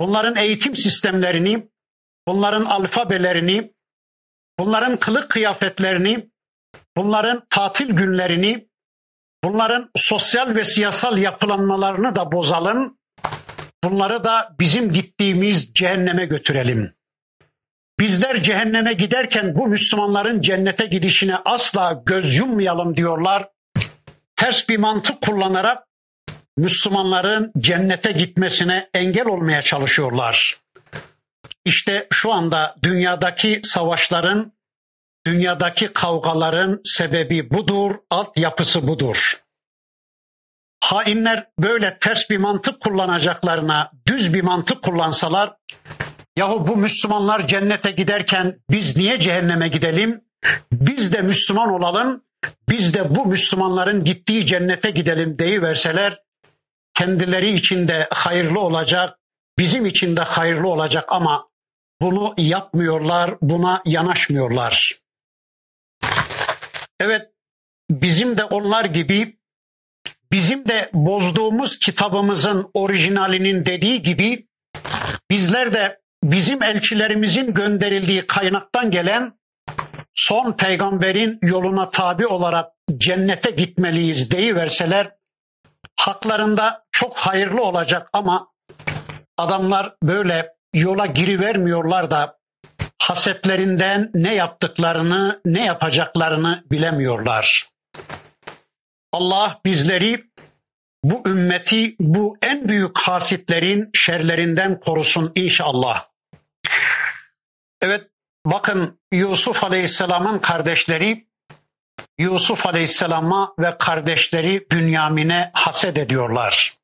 [0.00, 1.68] bunların eğitim sistemlerini,
[2.28, 3.72] bunların alfabelerini,
[4.58, 6.30] bunların kılık kıyafetlerini,
[6.96, 8.68] bunların tatil günlerini,
[9.44, 12.98] bunların sosyal ve siyasal yapılanmalarını da bozalım.
[13.84, 16.92] Bunları da bizim gittiğimiz cehenneme götürelim.
[17.98, 23.48] Bizler cehenneme giderken bu Müslümanların cennete gidişine asla göz yummayalım diyorlar.
[24.36, 25.86] Ters bir mantık kullanarak
[26.56, 30.56] Müslümanların cennete gitmesine engel olmaya çalışıyorlar.
[31.64, 34.52] İşte şu anda dünyadaki savaşların,
[35.26, 39.42] dünyadaki kavgaların sebebi budur, altyapısı budur.
[40.84, 45.56] Hainler böyle ters bir mantık kullanacaklarına düz bir mantık kullansalar
[46.36, 50.24] Yahu bu Müslümanlar cennete giderken biz niye cehenneme gidelim?
[50.72, 52.24] Biz de Müslüman olalım.
[52.68, 56.22] Biz de bu Müslümanların gittiği cennete gidelim deyiverseler
[56.94, 59.18] kendileri için de hayırlı olacak,
[59.58, 61.48] bizim için de hayırlı olacak ama
[62.00, 64.98] bunu yapmıyorlar, buna yanaşmıyorlar.
[67.00, 67.30] Evet,
[67.90, 69.38] bizim de onlar gibi
[70.32, 74.48] bizim de bozduğumuz kitabımızın orijinalinin dediği gibi
[75.30, 79.38] bizler de bizim elçilerimizin gönderildiği kaynaktan gelen
[80.14, 85.16] son peygamberin yoluna tabi olarak cennete gitmeliyiz deyiverseler
[86.02, 88.48] haklarında çok hayırlı olacak ama
[89.38, 92.38] adamlar böyle yola girivermiyorlar da
[92.98, 97.68] hasetlerinden ne yaptıklarını, ne yapacaklarını bilemiyorlar.
[99.12, 100.24] Allah bizleri
[101.04, 106.08] bu ümmeti bu en büyük hasitlerin şerlerinden korusun inşallah.
[107.82, 108.08] Evet
[108.46, 111.26] bakın Yusuf Aleyhisselam'ın kardeşleri
[112.17, 116.77] Yusuf Aleyhisselam'a ve kardeşleri Bünyamin'e haset ediyorlar.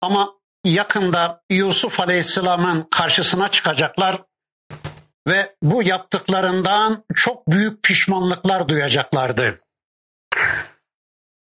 [0.00, 4.22] Ama yakında Yusuf Aleyhisselam'ın karşısına çıkacaklar
[5.28, 9.60] ve bu yaptıklarından çok büyük pişmanlıklar duyacaklardı.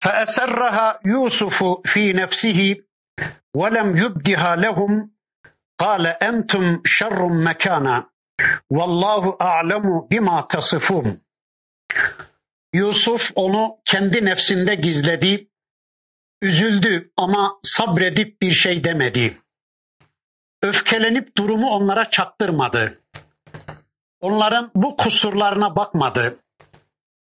[0.06, 1.58] فأسرها يوسف
[1.92, 2.60] في نفسه
[3.60, 5.12] ولم يبدها لهم
[5.80, 8.12] قال أنتم شر مكانا
[8.72, 11.22] Vallahu a'lemu bima tasifun.
[12.73, 15.51] Yusuf onu kendi nefsinde gizledi.
[16.43, 19.39] Üzüldü ama sabredip bir şey demedi.
[20.63, 22.99] Öfkelenip durumu onlara çaktırmadı.
[24.21, 26.39] Onların bu kusurlarına bakmadı.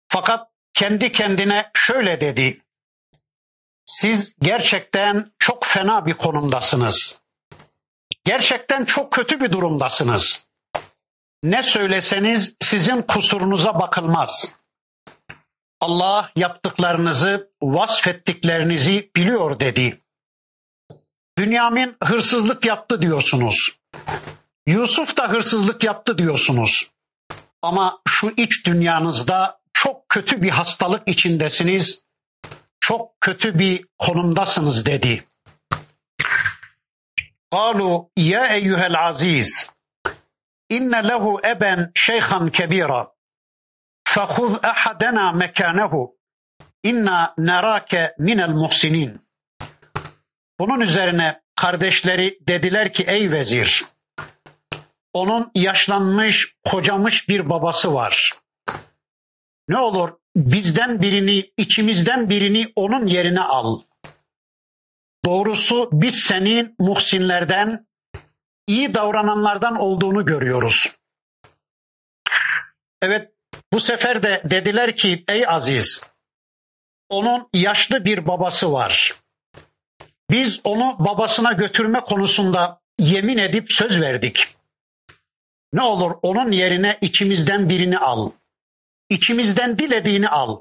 [0.08, 2.62] Fakat kendi kendine şöyle dedi.
[3.84, 7.22] Siz gerçekten çok fena bir konumdasınız.
[8.24, 10.47] Gerçekten çok kötü bir durumdasınız.
[11.43, 14.55] Ne söyleseniz sizin kusurunuza bakılmaz.
[15.81, 20.01] Allah yaptıklarınızı, vasfettiklerinizi biliyor dedi.
[21.37, 23.79] Bünyamin hırsızlık yaptı diyorsunuz.
[24.67, 26.91] Yusuf da hırsızlık yaptı diyorsunuz.
[27.61, 32.03] Ama şu iç dünyanızda çok kötü bir hastalık içindesiniz.
[32.79, 35.25] Çok kötü bir konumdasınız dedi.
[37.53, 39.49] قالوا يا أيها العزيز
[40.68, 43.08] inne lehu eben şeyhan kebira
[44.08, 46.16] fehuz ahadena mekanehu
[46.82, 49.28] inna nerake minel muhsinin.
[50.58, 53.84] Bunun üzerine kardeşleri dediler ki ey vezir
[55.12, 58.32] onun yaşlanmış, kocamış bir babası var.
[59.68, 63.80] Ne olur bizden birini, içimizden birini onun yerine al.
[65.24, 67.86] Doğrusu biz senin muhsinlerden,
[68.68, 70.96] iyi davrananlardan olduğunu görüyoruz.
[73.02, 73.32] Evet,
[73.72, 76.02] bu sefer de dediler ki ey Aziz,
[77.08, 79.14] onun yaşlı bir babası var.
[80.30, 84.54] Biz onu babasına götürme konusunda yemin edip söz verdik.
[85.72, 88.30] Ne olur onun yerine içimizden birini al.
[89.08, 90.60] İçimizden dilediğini al.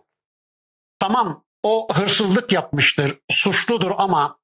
[0.99, 4.36] Tamam o hırsızlık yapmıştır, suçludur ama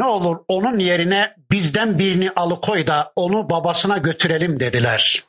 [0.00, 5.24] ne olur onun yerine bizden birini alıkoy da onu babasına götürelim dediler.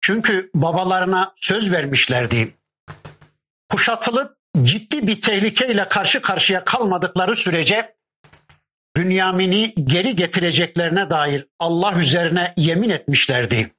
[0.00, 2.54] Çünkü babalarına söz vermişlerdi.
[3.70, 7.94] Kuşatılıp ciddi bir tehlikeyle karşı karşıya kalmadıkları sürece
[8.96, 13.70] Bünyamin'i geri getireceklerine dair Allah üzerine yemin etmişlerdi.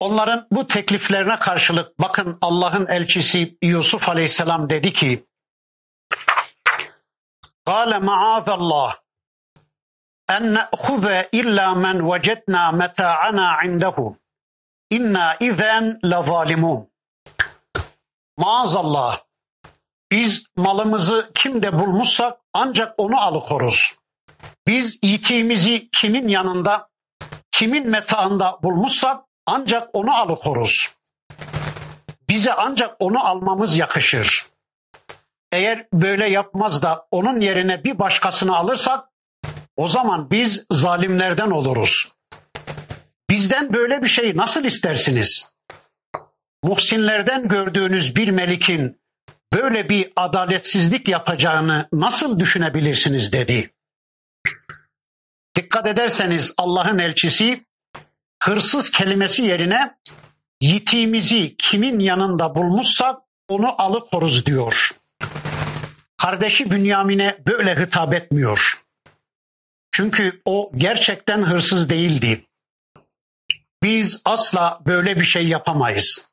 [0.00, 5.24] Onların bu tekliflerine karşılık bakın Allah'ın elçisi Yusuf Aleyhisselam dedi ki
[7.67, 8.95] قال معاذ الله
[10.29, 14.15] أن نأخذ إلا من وجدنا متاعنا عنده
[14.91, 16.87] إنا إذن لظالمون
[18.37, 19.19] Maazallah
[20.11, 23.95] biz malımızı kimde bulmuşsak ancak onu alıkoruz.
[24.67, 26.89] Biz yitiğimizi kimin yanında,
[27.51, 30.93] kimin metaında bulmuşsak ancak onu alıkoruz.
[32.29, 34.45] Bize ancak onu almamız yakışır.
[35.52, 39.04] Eğer böyle yapmaz da onun yerine bir başkasını alırsak
[39.76, 42.12] o zaman biz zalimlerden oluruz.
[43.30, 45.52] Bizden böyle bir şey nasıl istersiniz?
[46.62, 49.00] Muhsinlerden gördüğünüz bir melikin
[49.52, 53.70] böyle bir adaletsizlik yapacağını nasıl düşünebilirsiniz dedi.
[55.56, 57.64] Dikkat ederseniz Allah'ın elçisi
[58.42, 59.96] hırsız kelimesi yerine
[60.60, 63.18] yitiğimizi kimin yanında bulmuşsak
[63.48, 64.92] onu alıkoruz diyor
[66.17, 68.83] Kardeşi Bünyamin'e böyle hitap etmiyor.
[69.91, 72.45] Çünkü o gerçekten hırsız değildi.
[73.83, 76.29] Biz asla böyle bir şey yapamayız.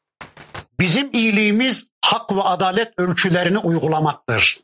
[0.80, 4.60] Bizim iyiliğimiz hak ve adalet ölçülerini uygulamaktır.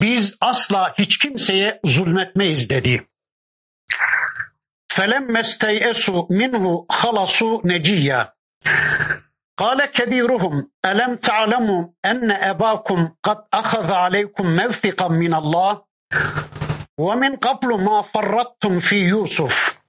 [0.00, 3.06] Biz asla hiç kimseye zulmetmeyiz dedi.
[4.88, 8.34] فَلَمَّ اسْتَيْأَسُوا مِنْهُ خَلَصُوا نَجِيًّا
[9.58, 15.84] قال كبيرهم ألم تعلموا أن أباكم قد أخذ عليكم موثقا من الله
[16.98, 19.80] ومن قبل ما فرطتم في يوسف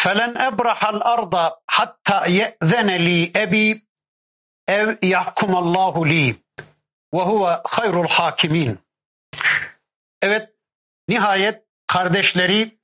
[0.00, 3.86] فلن أبرح الأرض حتى يأذن لي أبي
[4.68, 6.34] أو يحكم الله لي
[7.14, 8.78] وهو خير الحاكمين
[10.22, 10.50] Evet
[11.08, 12.78] nihayet kardeşleri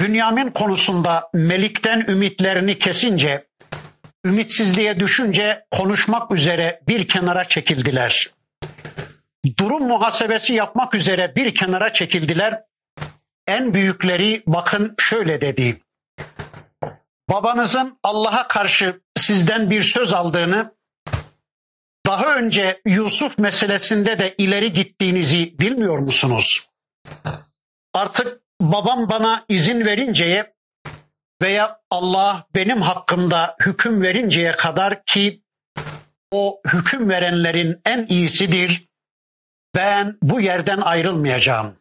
[0.00, 3.48] Bünyamin konusunda Melik'ten ümitlerini kesince
[4.25, 8.29] ümitsizliğe düşünce konuşmak üzere bir kenara çekildiler.
[9.59, 12.63] Durum muhasebesi yapmak üzere bir kenara çekildiler.
[13.47, 15.77] En büyükleri bakın şöyle dedi.
[17.29, 20.73] Babanızın Allah'a karşı sizden bir söz aldığını,
[22.05, 26.67] daha önce Yusuf meselesinde de ileri gittiğinizi bilmiyor musunuz?
[27.93, 30.53] Artık babam bana izin verinceye
[31.43, 35.43] veya Allah benim hakkımda hüküm verinceye kadar ki
[36.31, 38.87] o hüküm verenlerin en iyisidir.
[39.75, 41.75] Ben bu yerden ayrılmayacağım.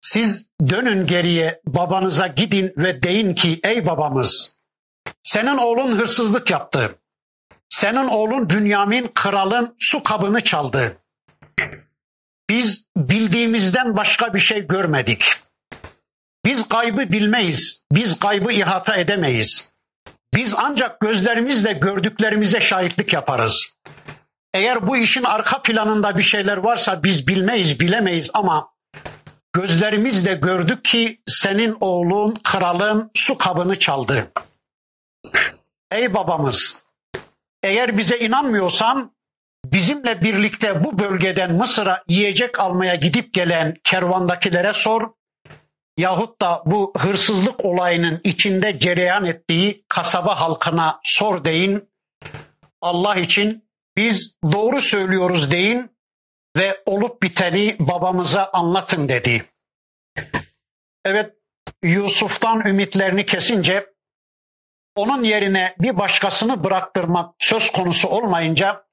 [0.00, 4.56] Siz dönün geriye babanıza gidin ve deyin ki ey babamız
[5.22, 6.98] senin oğlun hırsızlık yaptı.
[7.68, 10.96] Senin oğlun Bünyamin kralın su kabını çaldı.
[12.48, 15.24] Biz bildiğimizden başka bir şey görmedik.
[16.44, 17.82] Biz gaybı bilmeyiz.
[17.92, 19.72] Biz gaybı ihata edemeyiz.
[20.34, 23.76] Biz ancak gözlerimizle gördüklerimize şahitlik yaparız.
[24.54, 28.72] Eğer bu işin arka planında bir şeyler varsa biz bilmeyiz, bilemeyiz ama
[29.52, 34.32] gözlerimizle gördük ki senin oğlun kralın su kabını çaldı.
[35.90, 36.78] Ey babamız,
[37.62, 39.12] eğer bize inanmıyorsan
[39.64, 45.10] bizimle birlikte bu bölgeden Mısır'a yiyecek almaya gidip gelen kervandakilere sor
[45.98, 51.92] yahut da bu hırsızlık olayının içinde cereyan ettiği kasaba halkına sor deyin.
[52.80, 55.90] Allah için biz doğru söylüyoruz deyin
[56.56, 59.44] ve olup biteni babamıza anlatın dedi.
[61.04, 61.34] Evet
[61.82, 63.92] Yusuf'tan ümitlerini kesince
[64.96, 68.84] onun yerine bir başkasını bıraktırmak söz konusu olmayınca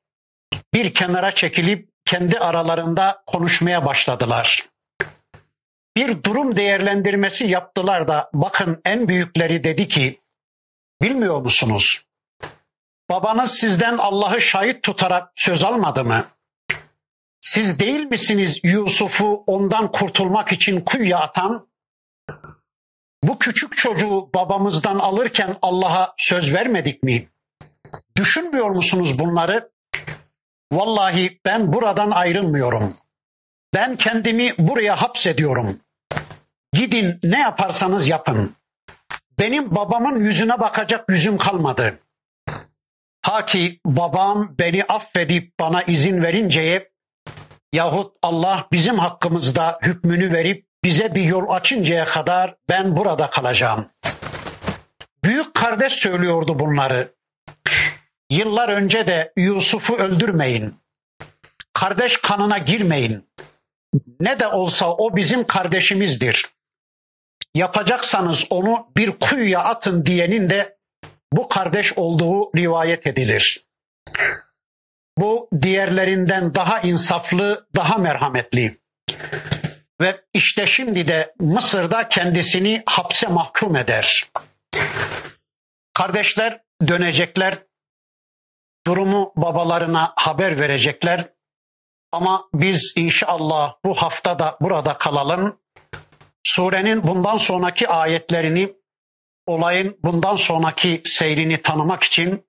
[0.73, 4.65] bir kenara çekilip kendi aralarında konuşmaya başladılar.
[5.99, 10.19] Bir durum değerlendirmesi yaptılar da bakın en büyükleri dedi ki
[11.01, 12.05] bilmiyor musunuz?
[13.09, 16.27] Babanız sizden Allah'ı şahit tutarak söz almadı mı?
[17.41, 21.67] Siz değil misiniz Yusuf'u ondan kurtulmak için kuyuya atan?
[23.23, 27.27] Bu küçük çocuğu babamızdan alırken Allah'a söz vermedik mi?
[28.15, 29.71] Düşünmüyor musunuz bunları?
[30.71, 32.97] Vallahi ben buradan ayrılmıyorum.
[33.73, 35.79] Ben kendimi buraya hapsediyorum.
[36.73, 38.55] Gidin ne yaparsanız yapın.
[39.39, 41.99] Benim babamın yüzüne bakacak yüzüm kalmadı.
[43.21, 46.91] Ta ki babam beni affedip bana izin verinceye
[47.73, 53.87] yahut Allah bizim hakkımızda hükmünü verip bize bir yol açıncaya kadar ben burada kalacağım.
[55.23, 57.13] Büyük kardeş söylüyordu bunları.
[58.29, 60.75] Yıllar önce de Yusuf'u öldürmeyin.
[61.73, 63.29] Kardeş kanına girmeyin.
[64.19, 66.45] Ne de olsa o bizim kardeşimizdir.
[67.55, 70.77] Yapacaksanız onu bir kuyuya atın diyenin de
[71.33, 73.65] bu kardeş olduğu rivayet edilir.
[75.17, 78.79] Bu diğerlerinden daha insaflı, daha merhametli.
[80.01, 84.31] Ve işte şimdi de Mısır'da kendisini hapse mahkum eder.
[85.93, 87.57] Kardeşler dönecekler,
[88.87, 91.25] durumu babalarına haber verecekler.
[92.11, 95.59] Ama biz inşallah bu hafta da burada kalalım.
[96.49, 98.73] Surenin bundan sonraki ayetlerini,
[99.47, 102.45] olayın bundan sonraki seyrini tanımak için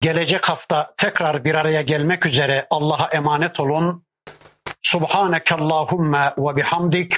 [0.00, 4.04] gelecek hafta tekrar bir araya gelmek üzere Allah'a emanet olun.
[4.82, 7.12] Subhaneke Allahumma ve bihamdik.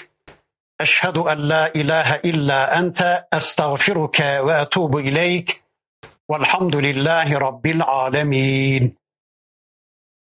[0.80, 5.62] Eşhedü en la ilahe illa ente estağfiruke ve etubu ileyk.
[6.30, 8.98] Velhamdülillahi Rabbil alemin.